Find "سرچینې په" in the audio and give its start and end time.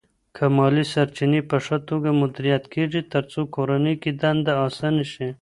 0.93-1.57